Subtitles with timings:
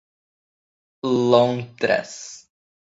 [1.05, 2.17] Lontras